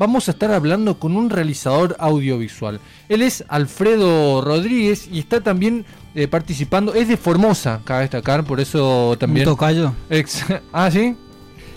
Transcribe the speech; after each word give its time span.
vamos 0.00 0.28
a 0.28 0.30
estar 0.30 0.50
hablando 0.50 0.98
con 0.98 1.14
un 1.14 1.28
realizador 1.28 1.94
audiovisual. 1.98 2.80
Él 3.10 3.20
es 3.20 3.44
Alfredo 3.48 4.40
Rodríguez 4.40 5.06
y 5.12 5.18
está 5.18 5.42
también 5.42 5.84
eh, 6.14 6.26
participando, 6.26 6.94
es 6.94 7.06
de 7.06 7.18
Formosa, 7.18 7.82
cabe 7.84 8.02
destacar, 8.02 8.42
por 8.44 8.60
eso 8.60 9.14
también... 9.20 9.46
¿Un 9.46 9.54
tocayo? 9.54 9.92
ah, 10.72 10.90
¿sí? 10.90 11.14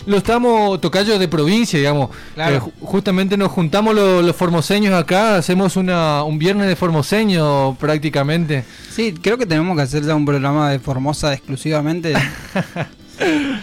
Lo 0.06 0.16
estamos 0.16 0.80
tocayo 0.80 1.18
de 1.18 1.28
provincia, 1.28 1.78
digamos. 1.78 2.10
Eh, 2.36 2.60
justamente 2.80 3.36
nos 3.36 3.52
juntamos 3.52 3.94
los, 3.94 4.34
formoseños 4.34 4.94
acá, 4.94 5.36
hacemos 5.36 5.76
una, 5.76 6.24
un 6.24 6.38
viernes 6.38 6.68
de 6.68 6.76
formoseño 6.76 7.74
prácticamente. 7.74 8.64
Sí, 8.90 9.12
creo 9.20 9.36
que 9.36 9.44
tenemos 9.44 9.76
que 9.76 9.82
hacer 9.82 10.02
ya 10.02 10.14
un 10.14 10.24
programa 10.24 10.70
de 10.70 10.78
Formosa 10.78 11.34
exclusivamente. 11.34 12.14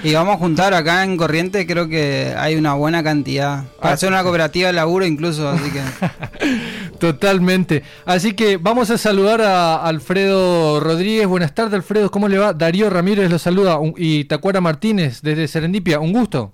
y 0.03 0.13
vamos 0.13 0.35
a 0.35 0.37
juntar 0.37 0.73
acá 0.73 1.03
en 1.03 1.17
Corriente, 1.17 1.65
creo 1.67 1.87
que 1.87 2.33
hay 2.37 2.55
una 2.55 2.73
buena 2.73 3.03
cantidad. 3.03 3.65
Para 3.79 3.93
hacer 3.93 4.09
una 4.09 4.23
cooperativa 4.23 4.67
de 4.67 4.73
laburo 4.73 5.05
incluso, 5.05 5.47
así 5.49 5.71
que... 5.71 5.81
Totalmente. 7.01 7.81
Así 8.05 8.33
que 8.35 8.57
vamos 8.57 8.91
a 8.91 8.97
saludar 8.99 9.41
a 9.41 9.83
Alfredo 9.87 10.79
Rodríguez. 10.79 11.25
Buenas 11.25 11.55
tardes, 11.55 11.73
Alfredo. 11.73 12.11
¿Cómo 12.11 12.27
le 12.27 12.37
va? 12.37 12.53
Darío 12.53 12.91
Ramírez 12.91 13.31
lo 13.31 13.39
saluda. 13.39 13.79
Y 13.97 14.25
Tacuara 14.25 14.61
Martínez 14.61 15.19
desde 15.23 15.47
Serendipia. 15.47 15.99
Un 15.99 16.13
gusto. 16.13 16.51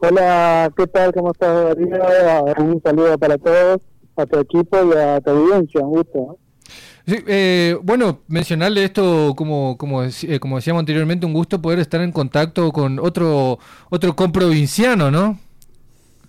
Hola, 0.00 0.72
¿qué 0.74 0.86
tal? 0.86 1.12
¿Cómo 1.12 1.32
estás, 1.32 1.64
Darío? 1.64 2.44
Un 2.56 2.80
saludo 2.82 3.18
para 3.18 3.36
todos, 3.36 3.80
a 4.16 4.24
tu 4.24 4.38
equipo 4.38 4.78
y 4.90 4.96
a 4.96 5.20
tu 5.20 5.30
audiencia. 5.30 5.82
Un 5.82 5.90
gusto. 5.90 6.38
Eh, 7.06 7.76
bueno, 7.82 8.20
mencionarle 8.28 8.84
esto 8.84 9.34
como, 9.36 9.76
como, 9.76 10.04
eh, 10.04 10.38
como 10.40 10.56
decíamos 10.56 10.80
anteriormente, 10.80 11.26
un 11.26 11.32
gusto 11.32 11.60
poder 11.60 11.80
estar 11.80 12.00
en 12.00 12.12
contacto 12.12 12.70
con 12.72 12.98
otro 12.98 13.58
otro 13.90 14.14
comprovinciano, 14.14 15.10
¿no? 15.10 15.38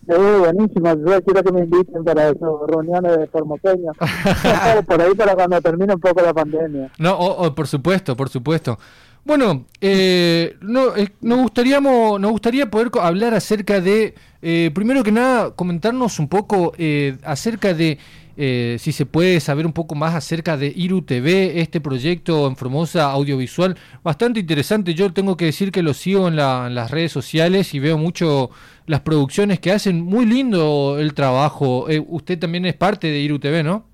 Sí, 0.07 0.15
buenísimo. 0.39 0.95
Yo 0.95 1.21
quiero 1.23 1.43
que 1.43 1.51
me 1.51 1.61
inviten 1.61 2.03
para 2.03 2.29
esas 2.29 2.49
reuniones 2.67 3.17
de 3.17 3.27
formoseños. 3.27 3.95
por 4.87 5.01
ahí 5.01 5.13
para 5.15 5.33
cuando 5.35 5.61
termine 5.61 5.93
un 5.93 5.99
poco 5.99 6.21
la 6.21 6.33
pandemia. 6.33 6.91
No, 6.97 7.53
por 7.55 7.67
supuesto, 7.67 8.15
por 8.15 8.27
supuesto. 8.29 8.77
Bueno, 9.25 9.65
eh, 9.79 10.57
no, 10.59 10.97
eh, 10.97 11.07
nos, 11.21 11.39
gustaríamos, 11.39 12.19
nos 12.19 12.31
gustaría 12.31 12.69
poder 12.69 12.89
hablar 13.01 13.33
acerca 13.33 13.79
de, 13.79 14.15
eh, 14.41 14.69
primero 14.75 15.01
que 15.01 15.13
nada, 15.13 15.51
comentarnos 15.51 16.19
un 16.19 16.27
poco 16.27 16.73
eh, 16.77 17.17
acerca 17.23 17.73
de 17.73 17.99
eh, 18.35 18.77
si 18.79 18.91
se 18.91 19.05
puede 19.05 19.39
saber 19.39 19.65
un 19.65 19.73
poco 19.73 19.93
más 19.93 20.15
acerca 20.15 20.57
de 20.57 20.73
Iru 20.75 21.03
TV, 21.03 21.61
este 21.61 21.79
proyecto 21.79 22.47
en 22.47 22.55
Formosa 22.55 23.11
audiovisual, 23.11 23.77
bastante 24.03 24.39
interesante. 24.39 24.95
Yo 24.95 25.13
tengo 25.13 25.37
que 25.37 25.45
decir 25.45 25.71
que 25.71 25.83
lo 25.83 25.93
sigo 25.93 26.27
en, 26.27 26.35
las 26.35 26.89
redes 26.89 27.11
sociales 27.11 27.73
y 27.75 27.79
veo 27.79 27.97
mucho 27.97 28.49
las 28.87 29.01
producciones 29.01 29.59
que 29.59 29.71
hacen. 29.71 30.01
Muy 30.01 30.25
lindo 30.25 30.97
el 30.99 31.13
trabajo. 31.13 31.89
Eh, 31.89 32.03
usted 32.07 32.39
también 32.39 32.65
es 32.65 32.75
parte 32.75 33.07
de 33.07 33.19
Iru 33.19 33.39
TV, 33.39 33.63
¿no? 33.63 33.85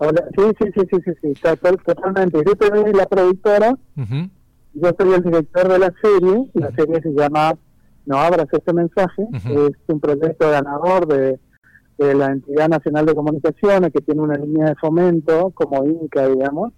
sí, 0.00 0.42
sí, 0.58 0.66
sí, 0.74 0.80
sí, 0.90 0.96
sí, 1.04 1.12
sí, 1.22 1.56
totalmente. 1.84 2.38
Iru 2.38 2.56
TV 2.56 2.90
es 2.90 2.96
la 2.96 3.06
productora. 3.06 3.76
Yo 4.72 4.90
soy 4.98 5.12
el 5.14 5.22
director 5.22 5.68
de 5.68 5.78
la 5.78 5.92
serie. 6.02 6.50
La 6.54 6.70
serie 6.72 7.00
se 7.00 7.12
llama 7.12 7.54
No 8.06 8.18
abras 8.18 8.48
este 8.50 8.72
mensaje. 8.72 9.28
Es 9.32 9.76
un 9.86 10.00
proyecto 10.00 10.50
ganador 10.50 11.06
de 11.06 11.38
de 12.00 12.14
la 12.14 12.26
Entidad 12.32 12.68
Nacional 12.68 13.04
de 13.04 13.14
Comunicaciones, 13.14 13.92
que 13.92 14.00
tiene 14.00 14.22
una 14.22 14.36
línea 14.36 14.70
de 14.70 14.74
fomento, 14.76 15.50
como 15.50 15.84
INCA, 15.84 16.28
digamos, 16.28 16.72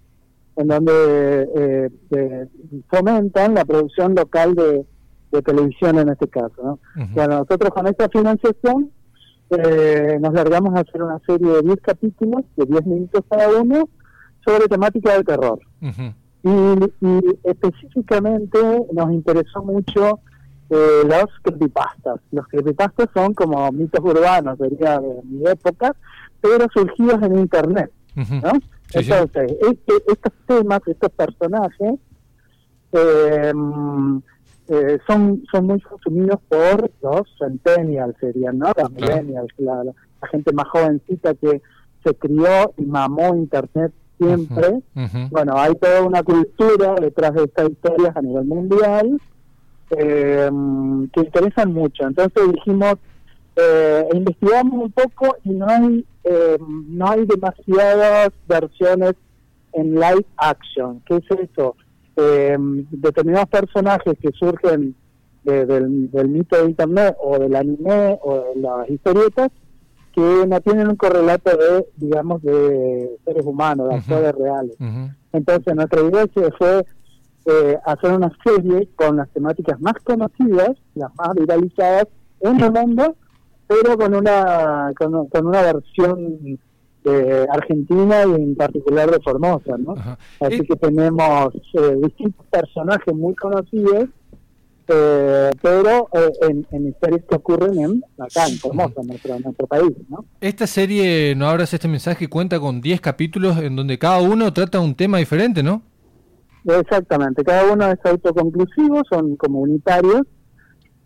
en 0.57 0.67
donde 0.67 1.49
eh, 1.55 2.47
fomentan 2.89 3.53
la 3.53 3.65
producción 3.65 4.13
local 4.15 4.53
de, 4.55 4.85
televisión 5.41 5.97
en 5.97 6.09
este 6.09 6.27
caso. 6.27 6.53
¿no? 6.63 6.79
Bueno, 7.15 7.39
nosotros 7.39 7.71
con 7.71 7.87
esta 7.87 8.07
financiación 8.07 8.91
eh, 9.49 10.19
nos 10.21 10.31
largamos 10.31 10.75
a 10.75 10.81
hacer 10.81 11.01
una 11.01 11.19
serie 11.25 11.53
de 11.53 11.61
10 11.63 11.77
capítulos, 11.81 12.43
de 12.55 12.65
10 12.67 12.85
minutos 12.85 13.21
cada 13.27 13.59
uno, 13.59 13.89
sobre 14.45 14.67
temática 14.67 15.13
del 15.13 15.25
terror. 15.25 15.59
y, 15.81 16.49
y 16.49 17.39
específicamente 17.45 18.59
nos 18.91 19.11
interesó 19.11 19.63
mucho 19.63 20.19
eh, 20.73 21.03
los 21.07 21.25
creepypastas. 21.43 22.19
Los 22.31 22.47
creepypastas 22.47 23.07
son 23.13 23.33
como 23.35 23.71
mitos 23.71 24.03
urbanos, 24.03 24.57
sería 24.57 24.99
de 24.99 25.21
mi 25.23 25.45
época, 25.47 25.95
pero 26.41 26.65
surgidos 26.73 27.21
en 27.21 27.37
Internet. 27.37 27.91
¿no? 28.15 28.53
Entonces, 28.91 29.55
este, 29.61 29.93
estos 30.07 30.33
temas, 30.47 30.81
estos 30.87 31.11
personajes, 31.11 31.99
eh, 32.91 33.53
eh, 34.69 34.99
son, 35.07 35.43
son 35.51 35.67
muy 35.67 35.79
consumidos 35.81 36.39
por 36.47 36.89
los 37.01 37.21
centennials, 37.37 38.15
serían, 38.19 38.57
¿no? 38.57 38.71
Los 38.75 38.91
millennials, 38.91 39.53
la, 39.57 39.83
gente 40.31 40.53
más 40.53 40.67
jovencita 40.69 41.33
que 41.35 41.61
se 42.03 42.15
crió 42.15 42.73
y 42.77 42.85
mamó 42.85 43.35
Internet 43.35 43.91
siempre. 44.17 44.81
Bueno, 45.29 45.53
hay 45.57 45.75
toda 45.75 46.01
una 46.01 46.23
cultura 46.23 46.95
detrás 46.95 47.33
de 47.33 47.43
estas 47.43 47.69
historias 47.69 48.15
a 48.15 48.21
nivel 48.21 48.45
mundial 48.45 49.19
eh, 49.97 50.49
que 51.13 51.21
interesan 51.21 51.73
mucho. 51.73 52.07
Entonces 52.07 52.51
dijimos, 52.53 52.95
eh, 53.55 54.07
investigamos 54.13 54.85
un 54.85 54.91
poco 54.91 55.35
y 55.43 55.51
no 55.51 55.67
hay, 55.67 56.05
eh, 56.23 56.57
no 56.87 57.09
hay 57.09 57.25
demasiadas 57.25 58.29
versiones 58.47 59.13
en 59.73 59.95
live 59.95 60.25
action. 60.37 61.01
¿Qué 61.05 61.17
es 61.17 61.39
eso? 61.39 61.75
Eh, 62.15 62.57
determinados 62.91 63.49
personajes 63.49 64.13
que 64.19 64.31
surgen 64.31 64.95
del, 65.43 66.09
mito 66.29 66.57
de 66.57 66.69
Internet 66.69 67.15
o 67.21 67.37
del 67.37 67.55
anime 67.55 68.17
o 68.21 68.45
de 68.53 68.61
las 68.61 68.89
historietas 68.89 69.49
que 70.13 70.45
no 70.47 70.61
tienen 70.61 70.87
un 70.87 70.95
correlato 70.95 71.49
de, 71.57 71.85
digamos, 71.97 72.41
de 72.43 73.17
seres 73.25 73.45
humanos, 73.45 73.89
de 73.89 73.95
actores 73.95 74.35
reales. 74.35 74.77
Entonces 75.31 75.75
nuestra 75.75 76.01
idea 76.01 76.25
fue 76.57 76.85
eh, 77.45 77.77
hacer 77.85 78.13
una 78.13 78.31
serie 78.43 78.87
con 78.95 79.17
las 79.17 79.29
temáticas 79.31 79.79
más 79.81 79.95
conocidas, 80.03 80.71
las 80.95 81.13
más 81.15 81.35
viralizadas 81.35 82.07
en 82.39 82.59
el 82.61 82.71
mundo, 82.71 83.15
pero 83.67 83.97
con 83.97 84.15
una 84.15 84.93
con, 84.97 85.45
una 85.45 85.61
versión 85.61 86.59
eh, 87.05 87.45
argentina 87.51 88.23
y 88.25 88.41
en 88.41 88.55
particular 88.55 89.11
de 89.11 89.19
Formosa, 89.19 89.77
¿no? 89.77 89.95
Así 90.39 90.61
que 90.61 90.75
tenemos 90.77 91.53
eh, 91.73 91.95
distintos 92.01 92.45
personajes 92.47 93.13
muy 93.13 93.35
conocidos, 93.35 94.07
eh, 94.87 95.49
pero 95.61 96.07
en, 96.47 96.65
en, 96.71 96.87
historias 96.87 97.23
que 97.29 97.35
ocurren 97.35 97.77
en 97.77 98.03
acá 98.19 98.47
en 98.47 98.57
Formosa, 98.57 99.01
en 99.01 99.07
nuestro, 99.07 99.39
nuestro 99.39 99.67
país, 99.67 99.91
¿no? 100.07 100.23
Esta 100.39 100.65
serie, 100.65 101.35
no 101.35 101.49
abras 101.49 101.73
este 101.73 101.89
mensaje, 101.89 102.29
cuenta 102.29 102.57
con 102.57 102.79
10 102.79 103.01
capítulos 103.01 103.57
en 103.57 103.75
donde 103.75 103.97
cada 103.97 104.21
uno 104.21 104.53
trata 104.53 104.79
un 104.79 104.95
tema 104.95 105.17
diferente, 105.17 105.61
¿no? 105.61 105.81
Exactamente, 106.65 107.43
cada 107.43 107.71
uno 107.73 107.91
es 107.91 107.99
autoconclusivo, 108.03 109.01
son 109.09 109.35
comunitarios, 109.35 110.21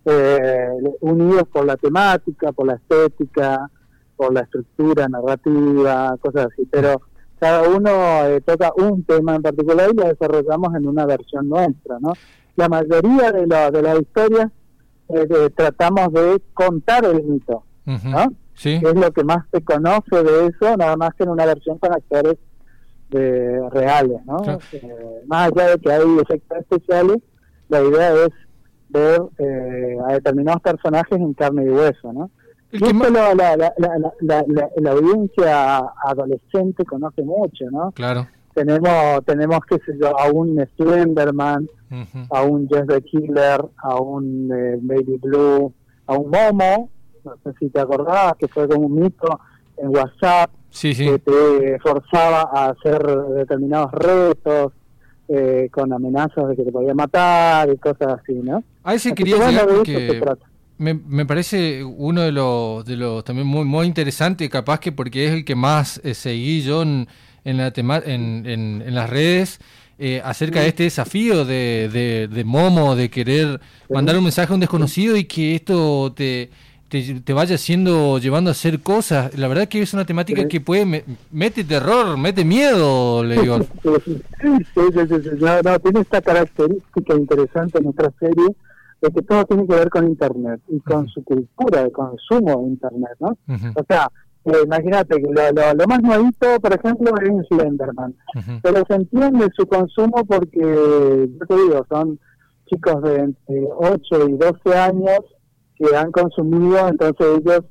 eh, 0.05 0.69
unidos 1.01 1.43
por 1.51 1.65
la 1.65 1.75
temática, 1.75 2.51
por 2.51 2.67
la 2.67 2.75
estética, 2.75 3.69
por 4.15 4.33
la 4.33 4.41
estructura 4.41 5.07
narrativa, 5.09 6.15
cosas 6.21 6.47
así, 6.51 6.67
pero 6.71 7.01
cada 7.39 7.67
uno 7.69 8.25
eh, 8.25 8.41
toca 8.41 8.71
un 8.77 9.03
tema 9.03 9.35
en 9.35 9.41
particular 9.41 9.89
y 9.91 9.97
lo 9.97 10.07
desarrollamos 10.07 10.75
en 10.75 10.87
una 10.87 11.05
versión 11.05 11.49
nuestra, 11.49 11.97
¿no? 11.99 12.13
La 12.55 12.69
mayoría 12.69 13.31
de, 13.31 13.45
de 13.45 13.81
las 13.81 13.99
historias 13.99 14.47
eh, 15.09 15.49
tratamos 15.55 16.11
de 16.13 16.41
contar 16.53 17.05
el 17.05 17.23
mito, 17.23 17.63
¿no? 17.85 18.33
¿Sí? 18.53 18.81
es 18.83 18.95
lo 18.95 19.11
que 19.11 19.23
más 19.23 19.45
se 19.51 19.61
conoce 19.61 20.23
de 20.23 20.47
eso, 20.47 20.75
nada 20.77 20.97
más 20.97 21.11
que 21.15 21.23
en 21.23 21.29
una 21.29 21.45
versión 21.45 21.77
con 21.77 21.93
actores 21.93 22.37
de 23.09 23.69
reales, 23.69 24.19
¿no? 24.25 24.37
Eh, 24.71 25.23
más 25.27 25.51
allá 25.51 25.71
de 25.71 25.79
que 25.79 25.91
hay 25.91 26.17
efectos 26.19 26.57
especiales, 26.59 27.17
la 27.69 27.81
idea 27.81 28.13
es 28.25 28.29
ver 28.89 29.21
eh, 29.37 29.97
a 30.07 30.13
determinados 30.13 30.61
personajes 30.61 31.17
en 31.17 31.33
carne 31.33 31.65
y 31.65 31.69
hueso, 31.69 32.13
¿no? 32.13 32.29
Y 32.71 32.83
esto 32.83 33.09
la, 33.09 33.33
la, 33.33 33.55
la, 33.57 34.45
la, 34.75 34.91
audiencia 34.91 35.77
adolescente 36.03 36.83
conoce 36.83 37.23
mucho, 37.23 37.65
¿no? 37.71 37.91
Claro. 37.93 38.27
Tenemos, 38.53 39.23
tenemos 39.25 39.59
qué 39.69 39.77
sé 39.85 39.97
yo, 40.01 40.19
a 40.19 40.29
un 40.29 40.67
Slenderman, 40.75 41.69
a 42.29 42.41
un 42.41 42.67
Jeff 42.67 42.87
the 42.87 43.01
Killer, 43.03 43.61
a 43.77 43.95
un 44.01 44.51
eh, 44.51 44.77
Baby 44.81 45.17
Blue, 45.21 45.73
a 46.07 46.17
un 46.17 46.29
Momo, 46.29 46.89
no 47.23 47.35
sé 47.43 47.57
si 47.59 47.69
te 47.69 47.79
acordabas, 47.79 48.35
que 48.37 48.47
fue 48.47 48.67
como 48.67 48.87
un 48.87 48.99
mito 48.99 49.39
en 49.77 49.89
WhatsApp, 49.89 50.49
que 50.71 51.19
te 51.19 51.79
forzaba 51.79 52.49
a 52.53 52.69
hacer 52.69 53.05
determinados 53.35 53.91
retos, 53.91 54.73
eh, 55.29 55.67
con 55.71 55.91
amenazas 55.91 56.47
de 56.47 56.55
que 56.55 56.63
te 56.63 56.71
podía 56.71 56.93
matar 56.93 57.69
y 57.69 57.77
cosas 57.77 58.19
así, 58.21 58.33
¿no? 58.33 58.63
Ahí 58.83 58.97
sí 58.97 59.13
quería 59.13 59.37
decir 59.37 59.83
que 59.83 60.21
me, 60.77 60.93
me, 60.93 61.25
parece 61.25 61.83
uno 61.83 62.21
de 62.21 62.31
los, 62.31 62.85
de 62.85 62.95
los 62.95 63.25
también 63.25 63.45
muy, 63.45 63.65
muy 63.65 63.87
interesante, 63.87 64.47
capaz 64.47 64.79
que 64.79 64.93
porque 64.93 65.25
es 65.25 65.31
el 65.31 65.43
que 65.43 65.55
más 65.55 65.99
eh, 66.03 66.13
seguí 66.13 66.61
yo 66.61 66.83
en, 66.83 67.07
en, 67.43 67.57
la 67.57 67.73
en, 68.05 68.45
en, 68.45 68.95
las 68.95 69.09
redes, 69.09 69.59
eh, 69.99 70.21
acerca 70.23 70.61
de 70.61 70.69
este 70.69 70.83
desafío 70.83 71.43
de, 71.43 71.89
de, 71.91 72.27
de 72.27 72.43
Momo, 72.45 72.95
de 72.95 73.09
querer 73.09 73.59
mandar 73.89 74.17
un 74.17 74.23
mensaje 74.23 74.53
a 74.53 74.53
un 74.53 74.61
desconocido 74.61 75.17
y 75.17 75.25
que 75.25 75.55
esto 75.55 76.13
te 76.13 76.51
te, 76.89 77.33
vaya 77.33 77.55
haciendo, 77.55 78.17
llevando 78.17 78.49
a 78.49 78.51
hacer 78.51 78.79
cosas. 78.79 79.37
La 79.37 79.47
verdad 79.47 79.67
que 79.67 79.81
es 79.81 79.93
una 79.93 80.05
temática 80.05 80.47
que 80.47 80.61
puede, 80.61 81.03
mete 81.31 81.63
terror, 81.63 82.17
mete 82.17 82.45
miedo, 82.45 83.23
le 83.23 83.41
digo. 83.41 83.59
Sí, 84.41 84.83
no, 85.63 85.79
tiene 85.79 85.99
esta 86.01 86.21
característica 86.21 87.15
interesante 87.15 87.79
en 87.79 87.85
nuestra 87.85 88.11
serie, 88.19 88.55
de 89.01 89.11
que 89.11 89.21
todo 89.23 89.45
tiene 89.45 89.67
que 89.67 89.75
ver 89.75 89.89
con 89.89 90.07
Internet 90.07 90.61
y 90.69 90.79
con 90.79 91.07
su 91.07 91.23
cultura 91.23 91.83
de 91.83 91.91
consumo 91.91 92.61
de 92.61 92.67
Internet, 92.67 93.13
¿no? 93.19 93.37
O 93.75 93.85
sea, 93.87 94.09
eh, 94.45 94.61
imagínate 94.63 95.17
que 95.17 95.27
lo, 95.27 95.73
lo, 95.73 95.87
más 95.87 96.01
nuevito, 96.01 96.59
por 96.61 96.73
ejemplo, 96.73 97.11
es 97.21 97.47
Slenderman. 97.47 98.15
Pero 98.61 98.83
se 98.87 98.95
entiende 98.95 99.47
su 99.55 99.65
consumo 99.67 100.23
porque, 100.25 101.29
yo 101.39 101.45
te 101.47 101.55
digo, 101.55 101.85
son 101.89 102.19
chicos 102.67 103.01
de 103.03 103.15
entre 103.15 103.67
8 103.77 104.29
y 104.29 104.37
12 104.37 104.77
años 104.77 105.19
que 105.77 105.95
han 105.95 106.11
consumido, 106.11 106.87
entonces 106.87 107.27
ellos 107.39 107.61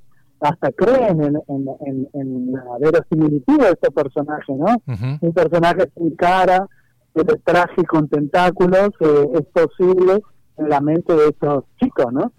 hasta 0.40 0.70
creen 0.72 1.22
en, 1.22 1.36
en, 1.48 2.08
en, 2.12 2.52
la 2.52 2.78
verosimilitud 2.78 3.58
de 3.58 3.70
este 3.70 3.90
personaje, 3.90 4.52
¿no? 4.54 4.82
Un 5.20 5.32
personaje 5.32 5.90
sin 5.96 6.14
cara, 6.14 6.66
de 7.14 7.24
traje 7.44 7.82
con 7.84 8.08
tentáculos, 8.08 8.90
eh, 9.00 9.28
es 9.34 9.46
posible 9.46 10.20
en 10.58 10.68
la 10.68 10.80
mente 10.80 11.14
de 11.14 11.28
estos 11.28 11.64
chicos, 11.80 12.12
¿no? 12.12 12.32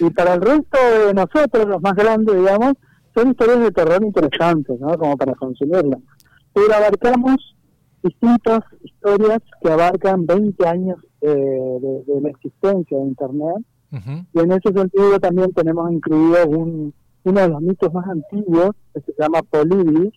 Y 0.00 0.10
para 0.10 0.34
el 0.34 0.40
resto 0.40 0.78
de 1.06 1.14
nosotros, 1.14 1.66
los 1.66 1.82
más 1.82 1.94
grandes, 1.94 2.34
digamos, 2.36 2.72
son 3.14 3.30
historias 3.30 3.60
de 3.60 3.70
terror 3.70 4.02
interesantes, 4.02 4.78
¿no? 4.80 4.96
Como 4.96 5.16
para 5.16 5.34
consumirlas. 5.34 6.00
Pero 6.54 6.74
abarcamos 6.74 7.36
distintas 8.02 8.60
historias 8.82 9.38
que 9.62 9.70
abarcan 9.70 10.26
20 10.26 10.66
años 10.66 10.98
eh, 11.20 11.28
de, 11.28 12.20
la 12.20 12.30
existencia 12.30 12.98
de 12.98 13.04
Internet. 13.04 13.56
Y 13.92 14.40
en 14.40 14.52
ese 14.52 14.72
sentido 14.72 15.20
también 15.20 15.52
tenemos 15.52 15.92
incluido 15.92 16.46
un, 16.48 16.94
uno 17.24 17.40
de 17.40 17.48
los 17.48 17.60
mitos 17.60 17.92
más 17.92 18.06
antiguos, 18.08 18.70
que 18.94 19.00
se 19.00 19.12
llama 19.18 19.42
Polybis, 19.42 20.12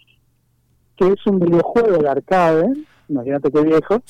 que 0.96 1.08
es 1.08 1.28
un 1.28 1.40
videojuego 1.40 2.02
de 2.02 2.10
arcade, 2.10 2.74
imagínate 3.10 3.52
qué 3.52 3.62
viejo, 3.62 4.02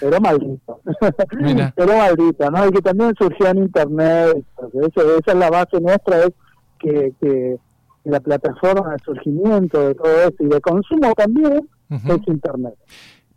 pero 0.00 0.20
maldito. 0.20 0.80
pero 1.76 1.96
maldito, 1.96 2.50
¿no? 2.50 2.66
Y 2.66 2.70
que 2.72 2.82
también 2.82 3.14
surgió 3.16 3.46
en 3.46 3.58
Internet. 3.58 4.44
Eso, 4.74 5.18
esa 5.18 5.32
es 5.32 5.38
la 5.38 5.50
base 5.50 5.80
nuestra, 5.80 6.24
es 6.24 6.32
que, 6.78 7.12
que 7.20 7.58
la 8.04 8.20
plataforma 8.20 8.92
de 8.92 8.98
surgimiento 9.04 9.88
de 9.88 9.94
todo 9.94 10.20
eso 10.22 10.36
y 10.40 10.46
de 10.46 10.60
consumo 10.60 11.12
también 11.14 11.68
es 11.90 12.28
Internet. 12.28 12.74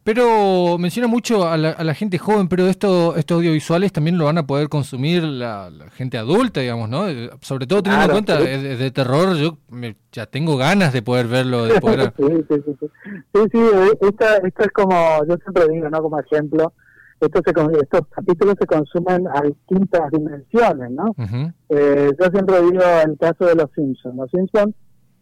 Pero 0.05 0.77
menciona 0.77 1.07
mucho 1.07 1.47
a 1.47 1.57
la, 1.57 1.93
gente 1.95 2.19
joven, 2.19 2.47
pero 2.47 2.67
esto, 2.67 3.15
estos 3.15 3.37
audiovisuales 3.37 3.91
también 3.91 4.19
lo 4.19 4.25
van 4.25 4.37
a 4.37 4.45
poder 4.45 4.69
consumir 4.69 5.23
la, 5.23 5.71
gente 5.93 6.19
adulta, 6.19 6.59
digamos, 6.59 6.89
¿no? 6.89 7.09
Eh, 7.09 7.31
sobre 7.41 7.65
todo 7.65 7.81
teniendo 7.81 8.05
en 8.05 8.11
cuenta 8.11 8.37
de, 8.39 8.77
de, 8.77 8.91
terror, 8.91 9.35
yo 9.35 9.57
ya 10.11 10.27
tengo 10.27 10.57
ganas 10.57 10.93
de 10.93 11.01
poder 11.01 11.25
verlo. 11.25 11.65
De 11.65 11.81
poder... 11.81 12.13
sí, 12.17 12.23
sí, 12.47 12.55
sí, 12.63 12.75
sí. 12.79 12.87
sí, 13.51 13.57
eh, 13.57 13.97
esto 13.99 14.63
es 14.63 14.71
como, 14.73 15.25
yo 15.27 15.37
siempre 15.37 15.73
digo, 15.73 15.89
¿no? 15.89 15.99
Como 16.03 16.19
ejemplo, 16.19 16.71
esto 17.19 17.41
se, 17.43 17.79
estos 17.81 18.01
capítulos 18.11 18.55
se 18.59 18.67
consumen 18.67 19.27
a 19.27 19.41
distintas 19.41 20.11
dimensiones, 20.11 20.91
¿no? 20.91 21.15
eh, 21.69 22.11
yo 22.19 22.25
siempre 22.31 22.61
digo 22.61 22.83
el 23.03 23.17
caso 23.17 23.45
de 23.45 23.55
los 23.55 23.71
Simpsons. 23.73 24.15
Los 24.15 24.29
Simpsons 24.29 24.75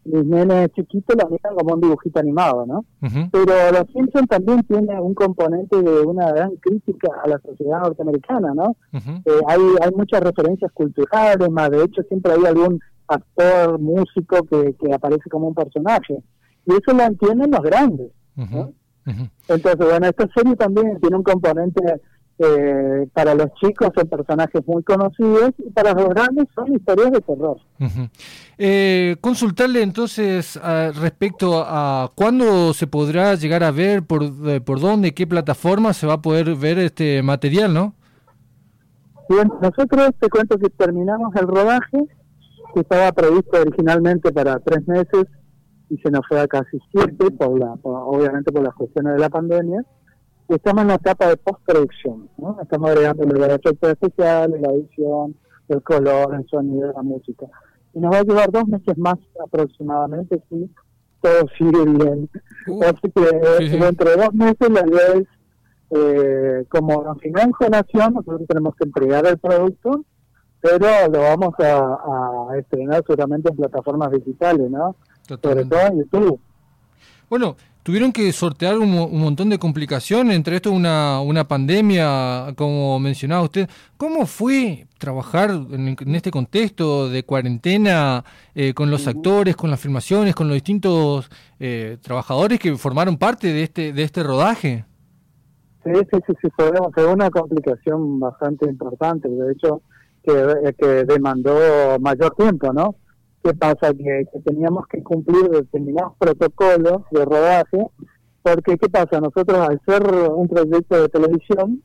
mis 0.04 0.24
nenes 0.24 0.70
chiquitos 0.72 1.16
lo 1.16 1.28
miran 1.30 1.54
como 1.56 1.74
un 1.74 1.80
dibujito 1.80 2.20
animado, 2.20 2.66
¿no? 2.66 2.84
Pero 3.32 3.72
Los 3.72 3.90
Simpsons 3.92 4.28
también 4.28 4.62
tiene 4.64 5.00
un 5.00 5.14
componente 5.14 5.82
de 5.82 6.00
una 6.00 6.30
gran 6.32 6.54
crítica 6.56 7.08
a 7.22 7.28
la 7.28 7.38
sociedad 7.38 7.80
norteamericana, 7.80 8.52
¿no? 8.54 8.76
Eh, 8.92 9.40
hay, 9.48 9.60
hay 9.82 9.90
muchas 9.96 10.20
referencias 10.20 10.70
culturales, 10.72 11.50
más 11.50 11.70
de 11.70 11.84
hecho 11.84 12.02
siempre 12.04 12.32
hay 12.32 12.44
algún 12.46 12.80
actor, 13.08 13.78
músico 13.78 14.42
que, 14.44 14.74
que 14.80 14.92
aparece 14.92 15.28
como 15.30 15.48
un 15.48 15.54
personaje. 15.54 16.18
Y 16.66 16.72
eso 16.72 16.96
lo 16.96 17.02
entienden 17.02 17.50
los 17.50 17.62
grandes, 17.62 18.10
¿no? 18.36 18.72
Entonces, 19.06 19.76
bueno, 19.76 20.06
esta 20.06 20.26
serie 20.34 20.56
también 20.56 20.98
tiene 21.00 21.16
un 21.16 21.22
componente 21.22 22.00
eh, 22.38 23.06
para 23.12 23.34
los 23.34 23.46
chicos 23.54 23.90
son 23.94 24.08
personajes 24.08 24.66
muy 24.66 24.82
conocidos 24.82 25.52
y 25.58 25.70
para 25.70 25.92
los 25.92 26.08
grandes 26.08 26.46
son 26.54 26.74
historias 26.74 27.12
de 27.12 27.20
terror. 27.20 27.58
eh, 28.58 29.16
consultarle 29.20 29.82
entonces 29.82 30.58
respecto 31.00 31.62
a 31.64 32.10
cuándo 32.14 32.74
se 32.74 32.88
podrá 32.88 33.34
llegar 33.36 33.62
a 33.62 33.70
ver, 33.70 34.02
por, 34.02 34.24
eh, 34.24 34.60
por 34.60 34.80
dónde, 34.80 35.14
qué 35.14 35.26
plataforma 35.26 35.92
se 35.92 36.08
va 36.08 36.14
a 36.14 36.22
poder 36.22 36.56
ver 36.56 36.78
este 36.78 37.22
material, 37.22 37.72
¿no? 37.72 37.94
Bien, 39.28 39.50
nosotros 39.62 40.10
te 40.18 40.28
cuento 40.28 40.58
que 40.58 40.68
terminamos 40.70 41.34
el 41.36 41.46
rodaje, 41.46 41.98
que 42.74 42.80
estaba 42.80 43.12
previsto 43.12 43.60
originalmente 43.60 44.32
para 44.32 44.58
tres 44.58 44.86
meses 44.88 45.24
y 45.88 45.96
se 45.98 46.10
nos 46.10 46.26
fue 46.26 46.40
a 46.40 46.48
casi 46.48 46.78
siete, 46.90 47.30
por 47.30 47.58
la, 47.58 47.74
obviamente 47.84 48.50
por 48.50 48.64
las 48.64 48.74
cuestiones 48.74 49.14
de 49.14 49.20
la 49.20 49.28
pandemia 49.30 49.84
estamos 50.48 50.82
en 50.82 50.88
la 50.88 50.94
etapa 50.94 51.28
de 51.28 51.36
postproducción, 51.36 52.28
¿no? 52.36 52.58
Estamos 52.60 52.90
agregando 52.90 53.24
los 53.24 53.48
efectos 53.48 53.90
especiales, 53.90 54.60
la 54.60 54.72
edición, 54.72 55.34
el 55.68 55.82
color, 55.82 56.34
el 56.34 56.46
sonido, 56.48 56.92
la 56.92 57.02
música. 57.02 57.46
Y 57.94 58.00
nos 58.00 58.12
va 58.12 58.18
a 58.18 58.24
llevar 58.24 58.50
dos 58.50 58.66
meses 58.66 58.98
más 58.98 59.18
aproximadamente 59.42 60.42
si 60.48 60.70
todo 61.20 61.48
sigue 61.56 61.84
bien. 61.84 62.28
Uh, 62.66 62.82
Así 62.82 63.10
que 63.10 63.78
dentro 63.78 64.10
de 64.10 64.16
dos 64.16 64.34
meses 64.34 64.70
la 64.70 64.86
idea 64.86 65.14
es, 65.14 65.28
eh, 65.90 66.66
como 66.68 67.14
final 67.16 67.52
nación, 67.70 68.14
nosotros 68.14 68.42
tenemos 68.48 68.74
que 68.76 68.84
entregar 68.84 69.26
el 69.26 69.38
producto, 69.38 70.04
pero 70.60 71.08
lo 71.10 71.20
vamos 71.20 71.54
a, 71.60 72.50
a 72.50 72.58
estrenar 72.58 73.02
seguramente 73.06 73.50
en 73.50 73.56
plataformas 73.56 74.10
digitales, 74.10 74.70
¿no? 74.70 74.96
Sobre 75.26 75.64
todo 75.64 75.80
en 75.80 75.98
YouTube. 76.00 76.40
Bueno, 77.28 77.56
tuvieron 77.84 78.12
que 78.12 78.32
sortear 78.32 78.78
un, 78.78 78.90
montón 79.20 79.50
de 79.50 79.58
complicaciones, 79.58 80.34
entre 80.34 80.56
esto 80.56 80.72
una, 80.72 81.20
una 81.20 81.46
pandemia, 81.46 82.54
como 82.56 82.98
mencionaba 82.98 83.42
usted. 83.42 83.68
¿Cómo 83.96 84.26
fue 84.26 84.86
trabajar 84.98 85.50
en, 85.50 86.14
este 86.14 86.30
contexto 86.30 87.08
de 87.08 87.22
cuarentena 87.24 88.24
eh, 88.54 88.72
con 88.74 88.90
los 88.90 89.06
actores, 89.06 89.54
con 89.54 89.70
las 89.70 89.80
filmaciones, 89.80 90.34
con 90.34 90.48
los 90.48 90.54
distintos 90.54 91.30
eh, 91.60 91.98
trabajadores 92.00 92.58
que 92.58 92.76
formaron 92.76 93.18
parte 93.18 93.48
de 93.48 93.62
este, 93.62 93.92
de 93.92 94.02
este 94.02 94.22
rodaje? 94.22 94.84
Sí, 95.84 95.92
sí, 95.94 96.18
sí, 96.26 96.32
sí 96.40 96.48
fue, 96.56 97.06
una 97.06 97.28
complicación 97.28 98.18
bastante 98.18 98.66
importante, 98.66 99.28
de 99.28 99.52
hecho, 99.52 99.82
que, 100.22 100.74
que 100.78 101.04
demandó 101.04 101.98
mayor 102.00 102.34
tiempo, 102.34 102.72
¿no? 102.72 102.96
¿Qué 103.44 103.52
pasa? 103.52 103.92
Que, 103.92 104.24
teníamos 104.42 104.86
que 104.86 105.02
cumplir 105.02 105.50
determinados 105.50 106.14
protocolos 106.18 107.02
de 107.10 107.26
rodaje, 107.26 107.86
porque 108.42 108.78
¿qué 108.78 108.88
pasa? 108.88 109.20
Nosotros 109.20 109.58
al 109.58 109.78
ser 109.86 110.02
un 110.30 110.48
proyecto 110.48 111.02
de 111.02 111.08
televisión, 111.10 111.82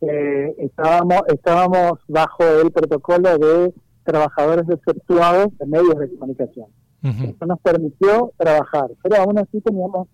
eh, 0.00 0.54
estábamos, 0.58 1.22
estábamos 1.26 1.98
bajo 2.06 2.44
el 2.62 2.70
protocolo 2.70 3.36
de 3.36 3.74
trabajadores 4.04 4.64
efectuados 4.68 5.48
de 5.58 5.66
medios 5.66 5.98
de 5.98 6.16
comunicación. 6.16 6.66
Eso 7.02 7.46
nos 7.46 7.60
permitió 7.60 8.32
trabajar, 8.36 8.88
pero 9.02 9.22
aún 9.22 9.38
así 9.38 9.60
teníamos 9.60 10.06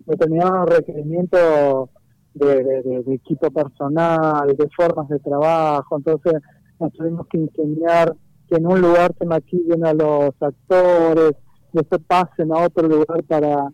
determinados 0.00 0.68
requerimientos 0.68 1.88
de, 2.34 2.64
de, 2.64 3.02
de, 3.02 3.14
equipo 3.14 3.50
personal, 3.50 4.46
de 4.46 4.68
formas 4.76 5.08
de 5.08 5.18
trabajo, 5.20 5.96
entonces 5.96 6.34
nos 6.78 6.92
tuvimos 6.92 7.26
que 7.28 7.38
ingeniar 7.38 8.14
que 8.48 8.56
en 8.56 8.66
un 8.66 8.80
lugar 8.80 9.14
se 9.18 9.26
maquillen 9.26 9.84
a 9.84 9.92
los 9.92 10.30
actores, 10.40 11.32
después 11.72 12.00
pasen 12.06 12.52
a 12.52 12.64
otro 12.64 12.88
lugar 12.88 13.22
para, 13.24 13.68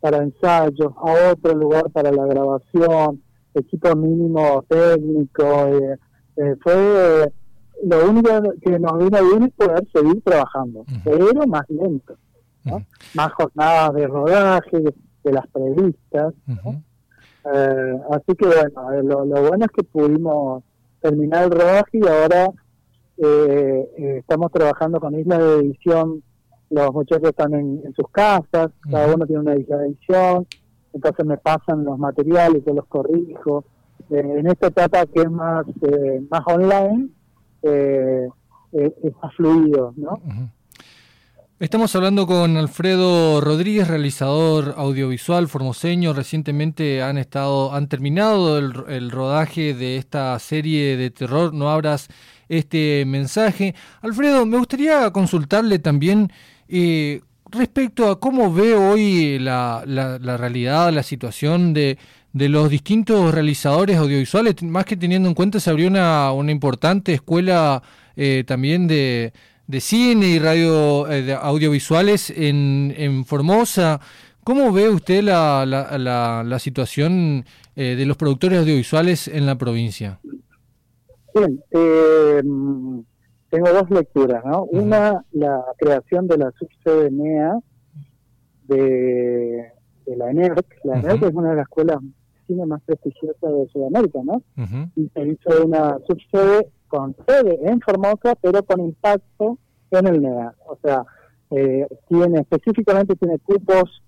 para 0.00 0.18
ensayos, 0.18 0.92
a 0.96 1.32
otro 1.32 1.54
lugar 1.54 1.90
para 1.90 2.10
la 2.10 2.26
grabación, 2.26 3.22
equipo 3.54 3.94
mínimo 3.94 4.64
técnico. 4.68 5.66
Eh, 5.68 5.98
eh, 6.36 6.56
fue 6.62 7.32
lo 7.84 8.10
único 8.10 8.30
que 8.62 8.78
nos 8.78 8.98
vino 8.98 9.24
bien 9.30 9.42
es 9.44 9.52
poder 9.52 9.86
seguir 9.92 10.22
trabajando, 10.22 10.84
pero 11.04 11.46
más 11.46 11.68
lento, 11.68 12.16
más 13.14 13.32
jornadas 13.34 13.94
de 13.94 14.06
rodaje 14.06 14.78
de 15.22 15.32
las 15.32 15.46
previstas. 15.48 16.34
Eh, 17.52 17.98
así 18.10 18.34
que 18.38 18.46
bueno, 18.46 19.02
lo, 19.02 19.24
lo 19.26 19.48
bueno 19.48 19.66
es 19.66 19.70
que 19.70 19.84
pudimos 19.84 20.62
terminar 21.02 21.44
el 21.44 21.50
rodaje 21.50 21.98
y 21.98 22.06
ahora 22.06 22.48
eh, 23.16 24.18
estamos 24.18 24.50
trabajando 24.50 24.98
con 25.00 25.18
islas 25.18 25.38
de 25.38 25.54
edición, 25.56 26.22
los 26.70 26.92
muchachos 26.92 27.28
están 27.28 27.54
en, 27.54 27.94
sus 27.94 28.08
casas, 28.10 28.70
cada 28.90 29.14
uno 29.14 29.26
tiene 29.26 29.42
una 29.42 29.56
isla 29.56 29.76
de 29.78 29.88
edición, 29.88 30.46
entonces 30.92 31.24
me 31.24 31.36
pasan 31.36 31.84
los 31.84 31.98
materiales, 31.98 32.62
yo 32.66 32.74
los 32.74 32.86
corrijo. 32.86 33.64
Eh, 34.10 34.20
en 34.38 34.46
esta 34.46 34.66
etapa 34.68 35.06
que 35.06 35.20
es 35.20 35.30
más, 35.30 35.64
eh, 35.82 36.22
más 36.30 36.42
online, 36.46 37.08
es 37.62 39.12
más 39.22 39.34
fluido, 39.36 39.94
¿no? 39.96 40.20
Estamos 41.60 41.94
hablando 41.94 42.26
con 42.26 42.56
Alfredo 42.56 43.40
Rodríguez, 43.40 43.88
realizador 43.88 44.74
audiovisual 44.76 45.48
formoseño. 45.48 46.12
Recientemente 46.12 47.00
han 47.02 47.16
estado, 47.16 47.72
han 47.72 47.88
terminado 47.88 48.58
el, 48.58 48.74
el 48.88 49.10
rodaje 49.10 49.72
de 49.72 49.96
esta 49.96 50.38
serie 50.40 50.96
de 50.96 51.10
terror 51.10 51.54
No 51.54 51.70
abras 51.70 52.08
este 52.48 53.04
mensaje. 53.06 53.74
Alfredo, 54.02 54.46
me 54.46 54.58
gustaría 54.58 55.10
consultarle 55.10 55.78
también 55.78 56.30
eh, 56.68 57.20
respecto 57.50 58.10
a 58.10 58.20
cómo 58.20 58.52
ve 58.52 58.74
hoy 58.74 59.38
la, 59.38 59.84
la, 59.86 60.36
realidad, 60.36 60.92
la 60.92 61.02
situación 61.02 61.72
de, 61.72 61.98
de, 62.32 62.48
los 62.48 62.68
distintos 62.68 63.32
realizadores 63.32 63.96
audiovisuales, 63.96 64.62
más 64.62 64.84
que 64.84 64.96
teniendo 64.96 65.28
en 65.28 65.34
cuenta 65.34 65.60
se 65.60 65.70
abrió 65.70 65.88
una, 65.88 66.32
una 66.32 66.50
importante 66.50 67.14
escuela 67.14 67.82
eh, 68.16 68.44
también 68.46 68.86
de, 68.86 69.32
de, 69.66 69.80
cine 69.80 70.26
y 70.26 70.38
radio 70.38 71.10
eh, 71.10 71.32
audiovisuales 71.34 72.30
en, 72.30 72.94
en 72.96 73.24
Formosa. 73.24 74.00
¿Cómo 74.44 74.72
ve 74.72 74.90
usted 74.90 75.22
la, 75.22 75.64
la, 75.66 76.44
la, 76.44 76.58
situación 76.58 77.46
eh, 77.76 77.94
de 77.96 78.04
los 78.04 78.16
productores 78.18 78.58
audiovisuales 78.58 79.26
en 79.26 79.46
la 79.46 79.56
provincia? 79.56 80.18
Bien, 81.34 81.62
eh, 81.72 82.42
tengo 83.50 83.72
dos 83.72 83.90
lecturas, 83.90 84.44
¿no? 84.44 84.64
Una, 84.64 85.24
la 85.32 85.64
creación 85.76 86.28
de 86.28 86.38
la 86.38 86.52
subsede 86.52 87.10
NEA 87.10 87.58
de, 88.68 89.72
la 90.06 90.30
ENERC. 90.30 90.66
La 90.84 91.00
ENERC 91.00 91.22
es 91.24 91.34
una 91.34 91.50
de 91.50 91.56
las 91.56 91.64
escuelas 91.64 91.98
cine 92.46 92.66
más 92.66 92.82
prestigiosas 92.82 93.52
de 93.52 93.68
Sudamérica, 93.72 94.20
¿no? 94.22 94.42
Y 94.96 95.08
se 95.08 95.28
hizo 95.28 95.64
una 95.64 95.98
subsede 96.06 96.68
con 96.88 97.16
sede 97.26 97.58
en 97.64 97.80
Formosa, 97.80 98.34
pero 98.40 98.62
con 98.62 98.80
impacto 98.80 99.58
en 99.90 100.06
el 100.06 100.22
NEA. 100.22 100.54
O 100.66 100.76
sea, 100.82 101.04
eh, 101.50 101.86
tiene 102.08 102.40
específicamente 102.40 103.16
tiene 103.16 103.38
cupos 103.38 104.02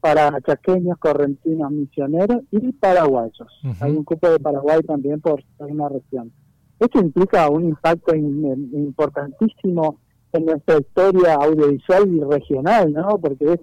para 0.00 0.40
chaqueños, 0.42 0.98
correntinos, 0.98 1.70
misioneros 1.70 2.42
y 2.50 2.72
paraguayos. 2.72 3.48
Hay 3.80 3.92
un 3.92 4.04
cupo 4.04 4.30
de 4.30 4.38
Paraguay 4.38 4.80
también 4.82 5.20
por 5.20 5.42
una 5.58 5.88
región. 5.88 6.32
Esto 6.78 7.00
implica 7.00 7.48
un 7.48 7.64
impacto 7.64 8.14
importantísimo 8.14 9.98
en 10.32 10.44
nuestra 10.44 10.78
historia 10.78 11.34
audiovisual 11.34 12.08
y 12.08 12.20
regional, 12.20 12.92
¿no? 12.92 13.18
Porque 13.18 13.54
es 13.54 13.60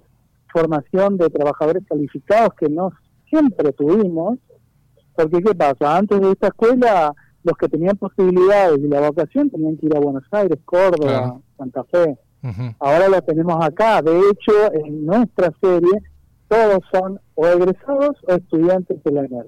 formación 0.52 1.18
de 1.18 1.30
trabajadores 1.30 1.84
calificados 1.88 2.54
que 2.56 2.70
no 2.70 2.92
siempre 3.30 3.72
tuvimos. 3.74 4.40
Porque, 5.16 5.44
¿qué 5.44 5.54
pasa? 5.54 5.98
Antes 5.98 6.20
de 6.22 6.32
esta 6.32 6.48
escuela, 6.48 7.14
los 7.44 7.58
que 7.58 7.68
tenían 7.68 7.98
posibilidades 7.98 8.80
y 8.80 8.88
la 8.88 9.02
vocación 9.02 9.50
tenían 9.50 9.78
que 9.78 9.86
ir 9.86 9.96
a 9.96 10.00
Buenos 10.00 10.24
Aires, 10.32 10.58
Córdoba, 10.66 11.40
Santa 11.58 11.84
Fe. 11.86 12.18
Ahora 12.80 13.08
lo 13.10 13.22
tenemos 13.22 13.64
acá. 13.64 14.02
De 14.02 14.18
hecho, 14.18 14.74
en 14.74 15.06
nuestra 15.06 15.54
serie 15.62 16.02
todos 16.48 16.80
son 16.92 17.20
o 17.36 17.48
egresados 17.48 18.18
o 18.28 18.34
estudiantes 18.34 19.04
de 19.04 19.12
la 19.12 19.26
ENER. 19.26 19.46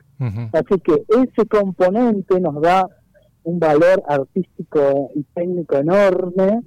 Así 0.53 0.79
que 0.81 1.03
ese 1.09 1.47
componente 1.47 2.39
nos 2.39 2.61
da 2.61 2.87
un 3.45 3.59
valor 3.59 4.03
artístico 4.07 5.11
y 5.15 5.23
técnico 5.33 5.77
enorme 5.77 6.61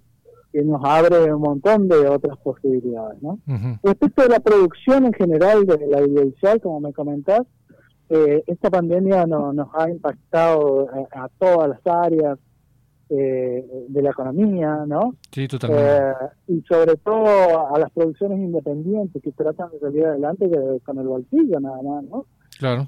que 0.52 0.62
nos 0.62 0.80
abre 0.84 1.32
un 1.32 1.42
montón 1.42 1.88
de 1.88 2.08
otras 2.08 2.38
posibilidades. 2.38 3.20
¿no? 3.20 3.38
Respecto 3.82 4.22
a 4.22 4.28
la 4.28 4.40
producción 4.40 5.04
en 5.04 5.12
general 5.12 5.66
de 5.66 5.86
la 5.86 5.98
audiovisual, 5.98 6.60
como 6.60 6.80
me 6.80 6.92
comentás, 6.92 7.42
eh, 8.08 8.42
esta 8.46 8.70
pandemia 8.70 9.26
no, 9.26 9.52
nos 9.52 9.68
ha 9.74 9.90
impactado 9.90 10.88
a 11.12 11.28
todas 11.38 11.68
las 11.68 11.86
áreas, 11.86 12.38
eh, 13.10 13.64
de 13.88 14.02
la 14.02 14.10
economía, 14.10 14.84
¿no? 14.86 15.14
Sí, 15.32 15.48
totalmente. 15.48 15.82
Eh, 15.82 16.12
y 16.48 16.62
sobre 16.68 16.94
todo 16.96 17.74
a 17.74 17.78
las 17.78 17.90
producciones 17.90 18.38
independientes 18.38 19.22
que 19.22 19.32
tratan 19.32 19.70
de 19.70 19.80
salir 19.80 20.04
adelante 20.04 20.50
con 20.84 20.98
el 20.98 21.06
bolsillo 21.06 21.58
nada 21.58 21.80
más, 21.82 22.04
¿no? 22.04 22.26
Claro. 22.58 22.86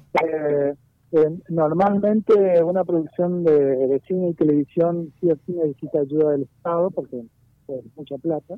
Eh, 1.13 1.39
normalmente 1.49 2.63
una 2.63 2.85
producción 2.85 3.43
de, 3.43 4.01
cine 4.07 4.29
y 4.29 4.33
televisión 4.33 5.11
sí 5.19 5.29
o 5.29 5.35
sí 5.45 5.53
necesita 5.53 5.99
ayuda 5.99 6.31
del 6.31 6.43
Estado 6.43 6.89
porque 6.91 7.25
es 7.67 7.97
mucha 7.97 8.17
plata. 8.17 8.55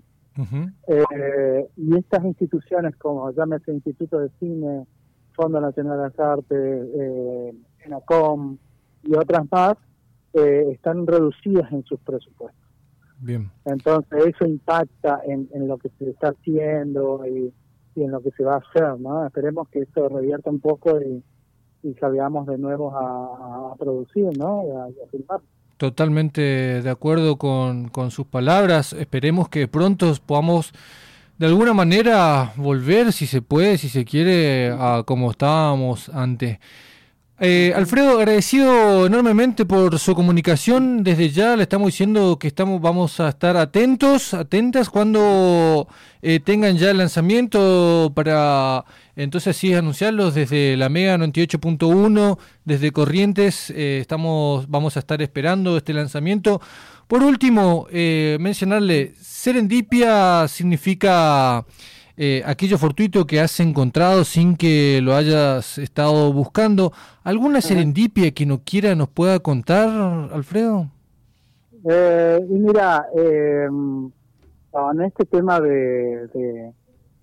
y 1.78 1.98
estas 1.98 2.24
instituciones 2.26 2.96
como 2.98 3.32
llámese 3.32 3.72
Instituto 3.72 4.20
de 4.20 4.30
Cine, 4.40 4.86
Fondo 5.34 5.60
Nacional 5.60 5.98
de 5.98 6.04
las 6.04 6.20
Artes, 6.20 6.88
eh, 7.00 7.54
ENACOM 7.86 8.58
y 9.04 9.16
otras 9.16 9.46
más, 9.52 9.76
eh, 10.34 10.72
están 10.72 11.06
reducidas 11.06 11.72
en 11.72 11.84
sus 11.84 12.00
presupuestos. 12.00 12.62
Bien. 13.20 13.50
Entonces 13.66 14.26
eso 14.28 14.46
impacta 14.46 15.22
en, 15.26 15.48
lo 15.68 15.78
que 15.78 15.90
se 15.98 16.10
está 16.10 16.30
haciendo 16.30 17.26
y, 17.26 17.54
en 17.96 18.12
lo 18.12 18.22
que 18.22 18.32
se 18.32 18.44
va 18.44 18.56
a 18.56 18.58
hacer, 18.58 19.00
¿no? 19.00 19.26
Esperemos 19.26 19.70
que 19.70 19.80
esto 19.80 20.10
revierta 20.10 20.50
un 20.50 20.60
poco 20.60 21.00
y, 21.02 21.24
salgamos 22.00 22.48
de 22.48 22.58
nuevo 22.58 22.96
a, 22.96 23.76
producir, 23.78 24.38
¿no? 24.38 24.64
Y 24.66 24.72
a, 24.72 25.08
filmar. 25.12 25.42
Totalmente 25.78 26.82
de 26.82 26.90
acuerdo 26.90 27.38
con, 27.38 27.90
con 27.90 28.12
sus 28.12 28.26
palabras. 28.26 28.94
Esperemos 28.94 29.50
que 29.50 29.68
pronto 29.68 30.14
podamos 30.26 30.74
de 31.38 31.48
alguna 31.48 31.74
manera 31.74 32.54
volver, 32.56 33.12
si 33.12 33.26
se 33.26 33.42
puede, 33.42 33.78
si 33.78 33.90
se 33.90 34.06
quiere, 34.06 34.70
a 34.72 35.04
como 35.06 35.32
estábamos 35.32 36.10
antes. 36.10 36.60
Eh, 37.46 37.74
Alfredo, 37.76 38.20
agradecido 38.20 39.06
enormemente 39.06 39.66
por 39.66 40.00
su 40.00 40.16
comunicación. 40.16 41.04
Desde 41.04 41.30
ya 41.30 41.58
le 41.58 41.64
estamos 41.64 41.88
diciendo 41.88 42.40
que 42.40 42.48
estamos, 42.48 42.80
vamos 42.80 43.20
a 43.20 43.28
estar 43.28 43.58
atentos, 43.58 44.34
atentas 44.34 44.90
cuando 44.90 45.90
eh, 46.22 46.40
tengan 46.40 46.78
ya 46.78 46.92
el 46.92 47.00
lanzamiento 47.00 48.14
para 48.16 48.86
entonces 49.18 49.58
sí 49.58 49.74
anunciarlos 49.74 50.36
desde 50.36 50.78
la 50.78 50.88
Mega 50.88 51.18
98.1, 51.18 52.38
desde 52.64 52.92
Corrientes. 52.92 53.72
Eh, 53.72 53.98
estamos, 54.00 54.70
vamos 54.70 54.96
a 54.96 55.00
estar 55.00 55.22
esperando 55.22 55.76
este 55.76 55.92
lanzamiento. 55.92 56.62
Por 57.08 57.24
último, 57.24 57.88
mencionarle, 57.92 59.16
serendipia 59.22 60.48
significa 60.48 61.66
eh, 62.16 62.44
aquello 62.46 62.78
fortuito 62.78 63.26
que 63.26 63.40
has 63.40 63.60
encontrado 63.60 64.24
sin 64.24 64.56
que 64.56 65.02
lo 65.02 65.16
hayas 65.16 65.80
estado 65.80 66.32
buscando. 66.32 66.92
¿Alguna 67.24 67.60
serendipia 67.60 68.32
que 68.32 68.46
no 68.46 68.62
quiera 68.64 68.94
nos 68.94 69.10
pueda 69.10 69.40
contar, 69.40 69.90
Alfredo? 70.32 70.90
Eh, 71.90 72.40
y 72.48 72.54
mira, 72.54 73.08
eh, 73.16 73.66
en 73.66 75.02
este 75.02 75.26
tema 75.26 75.60
de, 75.60 76.30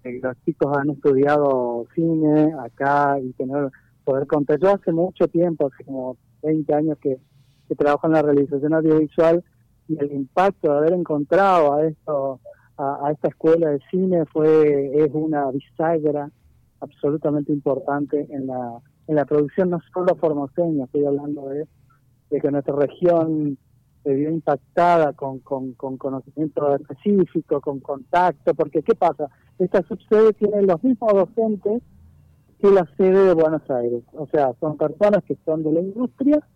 que 0.03 0.21
los 0.23 0.37
chicos 0.45 0.77
han 0.77 0.91
estudiado 0.91 1.87
cine 1.95 2.53
acá 2.65 3.19
y 3.21 3.33
tener 3.33 3.71
poder 4.05 4.27
contar, 4.27 4.59
yo 4.59 4.75
hace 4.75 4.93
mucho 4.93 5.29
tiempo, 5.29 5.71
hace 5.73 5.85
como 5.85 6.17
20 6.43 6.75
años 6.75 6.99
que, 7.01 7.19
que 7.69 7.75
trabajo 7.77 8.07
en 8.09 8.15
la 8.15 8.23
realización 8.23 8.75
audiovisual 8.75 9.45
y 9.87 9.99
el 9.99 10.13
impacto 10.13 10.73
de 10.73 10.79
haber 10.79 10.93
encontrado 10.95 11.75
a 11.75 11.87
estos 11.87 12.41
a, 12.81 13.11
esta 13.13 13.29
escuela 13.29 13.71
de 13.71 13.81
cine 13.91 14.25
fue 14.27 15.05
es 15.05 15.11
una 15.13 15.51
bisagra 15.51 16.31
absolutamente 16.81 17.53
importante 17.53 18.27
en 18.31 18.47
la 18.47 18.81
en 19.11 19.17
la 19.17 19.25
producción 19.25 19.71
no 19.71 19.81
solo 19.93 20.15
formoseña, 20.15 20.85
estoy 20.85 21.05
hablando 21.05 21.49
de, 21.49 21.67
de 22.31 22.41
que 22.41 22.51
nuestra 22.51 22.77
región 22.77 23.59
se 24.05 24.15
vio 24.15 24.31
impactada 24.31 25.13
con, 25.15 25.41
con, 25.41 25.73
con 25.73 25.99
conocimiento 25.99 26.75
específico, 26.77 27.61
con 27.61 27.81
contacto, 27.81 28.55
porque 28.55 28.83
¿qué 28.83 28.95
pasa? 28.95 29.29
Esta 29.59 29.83
subsede 29.83 30.33
tiene 30.35 30.63
los 30.63 30.83
mismos 30.85 31.13
docentes 31.13 31.83
que 32.61 32.71
la 32.71 32.87
sede 32.97 33.25
de 33.25 33.35
Buenos 33.35 33.69
Aires, 33.69 34.05
o 34.13 34.29
sea, 34.29 34.53
son 34.61 34.77
personas 34.77 35.25
que 35.25 35.37
son 35.45 35.65
de 35.65 35.73
la 35.73 35.81
industria 35.81 36.47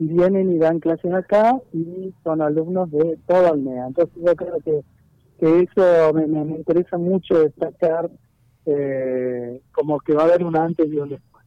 y 0.00 0.08
vienen 0.08 0.50
y 0.50 0.58
dan 0.58 0.80
clases 0.80 1.12
acá 1.12 1.60
y 1.72 2.12
son 2.24 2.42
alumnos 2.42 2.90
de 2.90 3.16
toda 3.26 3.50
el 3.50 3.62
MEA. 3.62 3.86
Entonces 3.86 4.14
yo 4.16 4.34
creo 4.34 4.58
que 4.58 4.82
que 5.38 5.60
eso 5.60 6.12
me, 6.12 6.26
me, 6.26 6.56
interesa 6.56 6.96
mucho 6.98 7.38
destacar 7.40 8.10
eh, 8.66 9.60
como 9.72 10.00
que 10.00 10.14
va 10.14 10.22
a 10.22 10.26
haber 10.26 10.44
un 10.44 10.56
antes 10.56 10.86
y 10.90 10.96
un 10.96 11.08
después. 11.10 11.44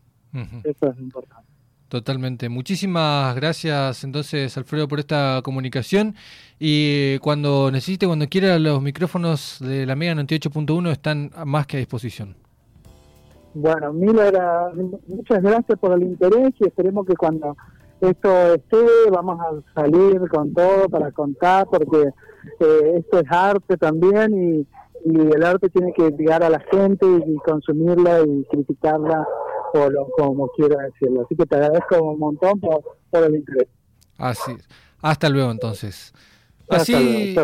Eso 0.63 0.91
es 0.91 0.99
importante. 0.99 1.47
Totalmente. 1.87 2.49
Muchísimas 2.49 3.33
gracias 3.35 4.03
entonces 4.03 4.55
Alfredo 4.57 4.87
por 4.89 4.99
esta 4.99 5.41
comunicación 5.41 6.15
y 6.59 7.17
cuando 7.19 7.71
necesite, 7.71 8.05
cuando 8.05 8.27
quiera, 8.27 8.59
los 8.59 8.81
micrófonos 8.81 9.59
de 9.61 9.85
la 9.85 9.95
Mega 9.95 10.13
98.1 10.15 10.91
están 10.91 11.31
más 11.45 11.65
que 11.65 11.77
a 11.77 11.79
disposición. 11.79 12.35
Bueno, 13.53 13.93
Mila, 13.93 14.71
muchas 15.07 15.41
gracias 15.41 15.79
por 15.79 15.93
el 15.93 16.03
interés 16.03 16.53
y 16.59 16.67
esperemos 16.67 17.07
que 17.07 17.15
cuando 17.15 17.55
esto 18.01 18.53
esté, 18.53 18.85
vamos 19.11 19.39
a 19.39 19.81
salir 19.81 20.19
con 20.29 20.53
todo 20.53 20.87
para 20.89 21.11
contar 21.11 21.67
porque 21.67 22.09
eh, 22.59 22.93
esto 22.97 23.19
es 23.19 23.25
arte 23.29 23.77
también 23.77 24.61
y, 24.61 24.67
el 25.05 25.43
arte 25.43 25.69
tiene 25.69 25.93
que 25.93 26.09
llegar 26.09 26.43
a 26.43 26.49
la 26.49 26.59
gente 26.59 27.05
y, 27.05 27.37
consumirla 27.37 28.21
y 28.21 28.43
criticarla 28.51 29.25
o 29.73 29.89
lo, 29.89 30.09
como 30.17 30.49
quiera 30.49 30.83
decirlo. 30.83 31.21
Así 31.21 31.35
que 31.35 31.45
te 31.45 31.55
agradezco 31.55 32.01
un 32.01 32.19
montón 32.19 32.59
por, 32.59 32.83
el 33.23 33.35
interés. 33.35 33.69
Así, 34.17 34.57
hasta 35.01 35.29
luego 35.29 35.51
entonces. 35.51 36.13
Así, 36.67 37.37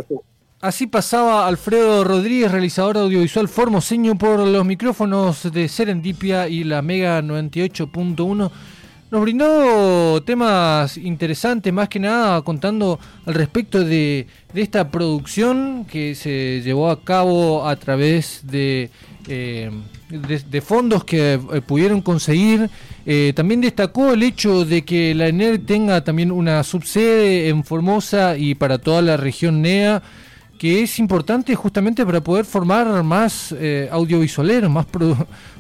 así 0.59 0.87
pasaba 0.87 1.47
Alfredo 1.47 2.03
Rodríguez, 2.03 2.51
realizador 2.51 2.97
audiovisual 2.97 3.47
formoseño 3.47 4.17
por 4.17 4.39
los 4.39 4.65
micrófonos 4.65 5.49
de 5.49 5.69
Serendipia 5.69 6.49
y 6.49 6.65
la 6.65 6.81
Mega 6.81 7.21
98.1. 7.21 8.51
nos 9.13 9.21
brindó 9.21 10.23
temas 10.23 10.97
interesantes, 10.97 11.71
más 11.71 11.87
que 11.87 11.99
nada 11.99 12.41
contando 12.41 12.99
al 13.27 13.35
respecto 13.35 13.83
de, 13.83 14.25
esta 14.55 14.89
producción 14.89 15.85
que 15.85 16.15
se 16.15 16.63
llevó 16.63 16.89
a 16.89 16.99
cabo 17.03 17.67
a 17.67 17.75
través 17.75 18.41
de, 18.41 18.89
eh, 19.27 19.69
fondos 20.63 21.03
que 21.03 21.33
eh, 21.33 21.61
pudieron 21.61 22.01
conseguir. 22.01 22.71
Eh, 23.05 23.33
también 23.35 23.61
destacó 23.61 24.13
el 24.13 24.23
hecho 24.23 24.65
de 24.65 24.81
que 24.81 25.13
la 25.13 25.27
ENER 25.27 25.59
tenga 25.63 26.03
también 26.03 26.31
una 26.31 26.63
subsede 26.63 27.49
en 27.49 27.63
Formosa 27.63 28.35
y 28.35 28.55
para 28.55 28.79
toda 28.79 29.03
la 29.03 29.15
región 29.15 29.61
NEA 29.61 30.01
que 30.57 30.83
es 30.83 30.99
importante 30.99 31.55
justamente 31.55 32.05
para 32.05 32.21
poder 32.21 32.45
formar 32.45 33.03
más 33.03 33.53
eh, 33.57 33.89
audiovisualeros, 33.91 34.71
más 34.71 34.85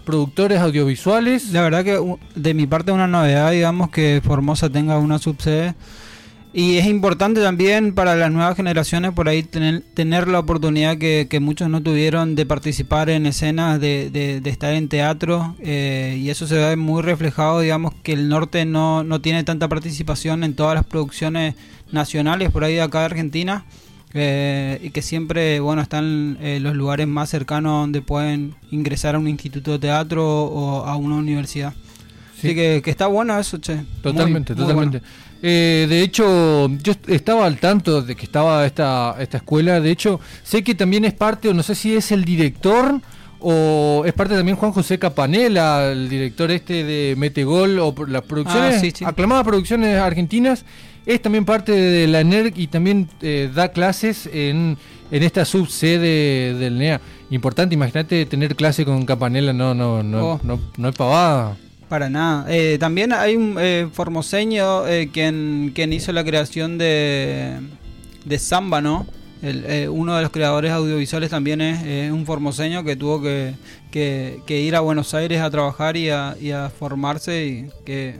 productores 0.05 0.59
audiovisuales. 0.59 1.51
La 1.51 1.61
verdad 1.61 1.83
que 1.83 1.99
de 2.35 2.53
mi 2.53 2.67
parte 2.67 2.91
una 2.91 3.07
novedad, 3.07 3.51
digamos, 3.51 3.89
que 3.89 4.21
Formosa 4.23 4.69
tenga 4.69 4.97
una 4.99 5.19
subsede. 5.19 5.75
Y 6.55 6.77
es 6.77 6.85
importante 6.85 7.41
también 7.41 7.95
para 7.95 8.15
las 8.15 8.31
nuevas 8.31 8.55
generaciones 8.55 9.11
por 9.13 9.27
ahí 9.27 9.41
tener, 9.41 9.81
tener 9.95 10.27
la 10.27 10.37
oportunidad 10.37 10.99
que, 10.99 11.39
muchos 11.41 11.67
no 11.67 11.81
tuvieron 11.81 12.35
de 12.35 12.45
participar 12.45 13.09
en 13.09 13.25
escenas, 13.25 13.81
de, 13.81 14.11
de, 14.11 14.49
estar 14.49 14.71
en 14.75 14.87
teatro. 14.87 15.55
Eh, 15.59 16.19
y 16.21 16.29
eso 16.29 16.45
se 16.45 16.55
ve 16.55 16.75
muy 16.75 17.01
reflejado, 17.01 17.59
digamos, 17.61 17.95
que 18.03 18.13
el 18.13 18.29
norte 18.29 18.65
no, 18.65 19.03
no 19.03 19.19
tiene 19.19 19.43
tanta 19.43 19.67
participación 19.67 20.43
en 20.43 20.55
todas 20.55 20.75
las 20.75 20.85
producciones 20.85 21.55
nacionales 21.91 22.51
por 22.51 22.63
ahí 22.63 22.75
de 22.75 22.83
acá 22.83 22.99
de 22.99 23.05
Argentina. 23.05 23.65
Eh, 24.15 24.79
y 24.83 24.91
que 24.91 25.01
siempre 25.01 25.59
bueno 25.59 25.81
están 25.81 26.37
eh, 26.39 26.59
los 26.61 26.75
lugares 26.75 27.07
más 27.07 27.31
cercanos 27.31 27.81
donde 27.81 28.03
pueden 28.03 28.53
ingresar 28.69 29.15
a 29.15 29.17
un 29.17 29.27
instituto 29.27 29.71
de 29.71 29.79
teatro 29.79 30.43
o 30.43 30.85
a 30.85 30.95
una 30.95 31.15
universidad. 31.15 31.73
Así 32.37 32.53
que, 32.53 32.81
está 32.85 33.07
bueno 33.07 33.39
eso, 33.39 33.57
che. 33.57 33.79
Totalmente, 34.01 34.53
totalmente. 34.53 35.01
Eh, 35.41 35.87
de 35.89 36.01
hecho, 36.01 36.69
yo 36.69 36.93
estaba 37.07 37.45
al 37.45 37.57
tanto 37.57 38.01
de 38.01 38.15
que 38.15 38.25
estaba 38.25 38.65
esta, 38.65 39.15
esta 39.19 39.37
escuela. 39.37 39.79
De 39.79 39.89
hecho, 39.89 40.19
sé 40.43 40.61
que 40.61 40.75
también 40.75 41.05
es 41.05 41.13
parte, 41.13 41.47
o 41.47 41.53
no 41.53 41.63
sé 41.63 41.73
si 41.73 41.95
es 41.95 42.11
el 42.11 42.25
director 42.25 42.99
o 43.45 44.03
es 44.05 44.13
parte 44.13 44.35
también 44.35 44.55
Juan 44.55 44.71
José 44.71 44.97
Capanela, 44.97 45.91
el 45.91 46.07
director 46.07 46.49
este 46.49 46.85
de 46.85 47.15
Metegol 47.17 47.77
o 47.79 47.93
las 48.07 48.21
producciones, 48.21 49.01
ah, 49.01 49.09
aclamadas 49.09 49.43
producciones 49.43 49.99
argentinas 49.99 50.63
es 51.05 51.21
también 51.21 51.45
parte 51.45 51.71
de 51.71 52.07
la 52.07 52.23
NERC 52.23 52.57
y 52.57 52.67
también 52.67 53.09
eh, 53.21 53.49
da 53.53 53.69
clases 53.69 54.29
en, 54.31 54.77
en 55.11 55.23
esta 55.23 55.45
subsede 55.45 56.53
del 56.53 56.77
NEA. 56.77 57.01
Importante, 57.29 57.75
imagínate 57.75 58.25
tener 58.25 58.55
clase 58.55 58.85
con 58.85 59.05
Campanella, 59.05 59.53
no, 59.53 59.73
no, 59.73 60.01
no, 60.03 60.33
oh. 60.33 60.39
no, 60.43 60.59
no, 60.77 60.89
es 60.89 60.95
pavada. 60.95 61.57
Para 61.89 62.09
nada. 62.09 62.45
Eh, 62.49 62.77
también 62.79 63.11
hay 63.11 63.35
un 63.35 63.57
eh, 63.59 63.87
formoseño 63.91 64.83
quien, 65.11 65.71
quien 65.75 65.93
hizo 65.93 66.11
la 66.11 66.23
creación 66.23 66.77
de, 66.77 67.59
de 68.25 68.39
Samba, 68.39 68.81
¿no? 68.81 69.05
El, 69.41 69.89
uno 69.89 70.15
de 70.15 70.21
los 70.21 70.31
creadores 70.31 70.71
audiovisuales 70.71 71.29
también 71.29 71.59
es, 71.59 72.11
un 72.13 72.25
formoseño 72.25 72.85
que 72.85 72.95
tuvo 72.95 73.21
que, 73.21 73.55
que, 73.91 74.39
que, 74.45 74.61
ir 74.61 74.73
a 74.73 74.79
Buenos 74.79 75.13
Aires 75.13 75.41
a 75.41 75.51
trabajar 75.51 75.97
y 75.97 76.09
a, 76.09 76.37
y 76.39 76.51
a 76.51 76.69
formarse 76.69 77.45
y 77.45 77.69
que 77.85 78.15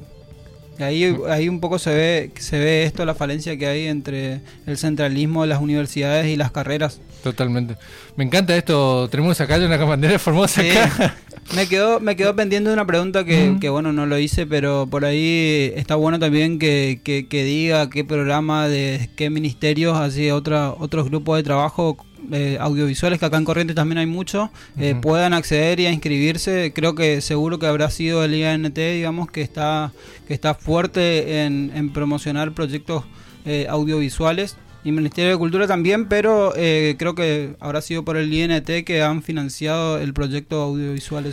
Ahí, 0.80 1.16
ahí 1.30 1.50
un 1.50 1.60
poco 1.60 1.78
se 1.80 1.94
ve, 1.94 2.32
se 2.40 2.60
ve 2.60 2.84
esto, 2.84 3.06
la 3.06 3.16
falencia 3.16 3.58
que 3.58 3.68
hay 3.68 3.88
entre 3.88 4.42
el 4.66 4.78
centralismo 4.78 5.44
de 5.44 5.50
las 5.50 5.62
universidades 5.62 6.28
y 6.28 6.36
las 6.36 6.52
carreras. 6.52 7.00
Totalmente. 7.24 7.78
Me 8.16 8.24
encanta 8.24 8.56
esto, 8.56 9.08
tenemos 9.10 9.40
acá 9.40 9.58
una 9.58 9.78
bandera 9.78 10.20
formosa 10.20 10.62
acá. 10.62 11.16
Me 11.56 11.68
quedó, 11.68 12.00
me 12.00 12.16
quedó 12.16 12.36
pendiente 12.36 12.72
una 12.72 12.88
pregunta 12.88 13.26
que, 13.26 13.58
que, 13.60 13.70
bueno, 13.70 13.92
no 13.92 14.06
lo 14.06 14.18
hice, 14.18 14.48
pero 14.48 14.88
por 14.90 15.06
ahí 15.06 15.72
está 15.76 15.96
bueno 15.96 16.18
también 16.18 16.58
que, 16.58 17.02
que, 17.04 17.44
diga 17.44 17.90
qué 17.90 18.06
programa 18.06 18.68
de 18.70 19.10
qué 19.16 19.30
ministerios, 19.30 19.98
así 19.98 20.32
otra, 20.32 20.72
otros 20.72 21.10
grupos 21.10 21.38
de 21.38 21.44
trabajo 21.44 21.98
eh, 22.36 22.58
audiovisuales, 22.60 23.20
que 23.20 23.26
acá 23.28 23.38
en 23.38 23.46
Corrientes 23.46 23.76
también 23.76 24.00
hay 24.00 24.08
mucho, 24.08 24.50
eh, 24.80 24.96
puedan 25.00 25.34
acceder 25.34 25.80
y 25.80 25.86
a 25.86 25.92
inscribirse. 25.92 26.74
Creo 26.74 26.96
que 26.96 27.22
seguro 27.22 27.60
que 27.60 27.68
habrá 27.68 27.92
sido 27.92 28.24
el 28.24 28.34
IANT, 28.34 28.76
digamos, 28.76 29.30
que 29.30 29.44
está, 29.44 29.92
que 30.28 30.34
está 30.34 30.56
fuerte 30.56 31.44
en, 31.44 31.72
en 31.76 31.94
promocionar 31.94 32.52
proyectos 32.54 33.04
eh, 33.46 33.68
audiovisuales. 33.70 34.58
Y 34.84 34.92
Ministerio 34.92 35.30
de 35.30 35.38
Cultura 35.38 35.68
también, 35.68 36.10
pero 36.10 36.52
creo 36.54 37.16
que 37.16 37.56
habrá 37.62 37.82
sido 37.82 38.04
por 38.04 38.18
el 38.18 38.34
INT 38.34 38.84
que 38.84 39.02
han 39.02 39.22
financiado 39.22 39.98
el 40.00 40.14
proyecto 40.14 40.60
audiovisual 40.60 41.26